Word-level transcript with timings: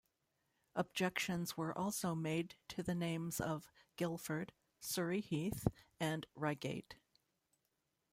Objections 0.75 1.55
were 1.55 1.77
also 1.77 2.15
made 2.15 2.55
to 2.67 2.81
the 2.81 2.95
names 2.95 3.39
of 3.39 3.69
Guildford, 3.97 4.51
Surrey 4.79 5.21
Heath 5.21 5.67
and 5.99 6.25
Reigate. 6.33 6.95